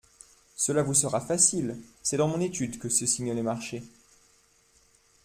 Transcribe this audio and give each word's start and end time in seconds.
Cela 0.55 0.81
vous 0.81 0.95
sera 0.95 1.21
facile… 1.21 1.77
c'est 2.01 2.17
dans 2.17 2.27
mon 2.27 2.39
étude 2.41 2.79
que 2.79 2.89
se 2.89 3.05
signent 3.05 3.33
les 3.35 3.43
marchés. 3.43 3.83